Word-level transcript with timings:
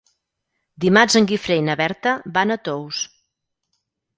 Dimarts 0.85 1.17
en 1.19 1.27
Guifré 1.31 1.57
i 1.61 1.65
na 1.67 1.75
Berta 1.83 2.15
van 2.39 2.57
a 2.57 2.61
Tous. 2.71 3.03